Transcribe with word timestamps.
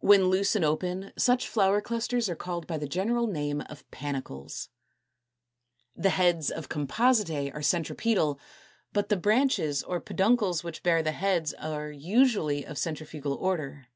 When 0.00 0.26
loose 0.26 0.54
and 0.54 0.66
open 0.66 1.14
such 1.16 1.48
flower 1.48 1.80
clusters 1.80 2.28
are 2.28 2.36
called 2.36 2.66
by 2.66 2.76
the 2.76 2.86
general 2.86 3.26
name 3.26 3.62
of 3.70 3.90
Panicles. 3.90 4.68
The 5.96 6.10
heads 6.10 6.50
of 6.50 6.68
Compositæ 6.68 7.54
are 7.54 7.62
centripetal; 7.62 8.38
but 8.92 9.08
the 9.08 9.16
branches 9.16 9.82
or 9.82 9.98
peduncles 9.98 10.62
which 10.62 10.82
bear 10.82 11.02
the 11.02 11.12
heads 11.12 11.54
are 11.54 11.90
usually 11.90 12.66
of 12.66 12.76
centrifugal 12.76 13.32
order. 13.32 13.86